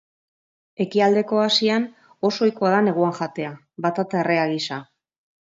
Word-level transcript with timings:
Ekialdeko 0.85 1.41
Asian 1.41 1.85
oso 2.31 2.47
ohikoa 2.47 2.73
da 2.77 2.81
neguan 2.87 3.15
jatea, 3.21 3.53
batata 3.87 4.23
errea 4.25 4.49
gisa. 4.57 4.83